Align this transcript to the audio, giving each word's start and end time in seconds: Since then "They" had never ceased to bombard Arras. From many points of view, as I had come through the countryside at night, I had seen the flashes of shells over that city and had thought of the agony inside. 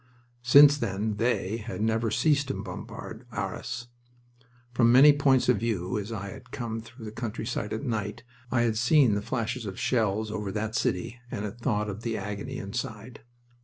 Since 0.41 0.79
then 0.79 1.17
"They" 1.17 1.57
had 1.57 1.79
never 1.79 2.09
ceased 2.09 2.47
to 2.47 2.55
bombard 2.55 3.27
Arras. 3.31 3.87
From 4.73 4.91
many 4.91 5.13
points 5.13 5.47
of 5.47 5.59
view, 5.59 5.95
as 5.99 6.11
I 6.11 6.29
had 6.29 6.49
come 6.49 6.81
through 6.81 7.05
the 7.05 7.11
countryside 7.11 7.71
at 7.71 7.83
night, 7.83 8.23
I 8.51 8.61
had 8.63 8.77
seen 8.79 9.13
the 9.13 9.21
flashes 9.21 9.67
of 9.67 9.79
shells 9.79 10.31
over 10.31 10.51
that 10.53 10.73
city 10.73 11.19
and 11.29 11.45
had 11.45 11.59
thought 11.59 11.87
of 11.87 12.01
the 12.01 12.17
agony 12.17 12.57
inside. 12.57 13.21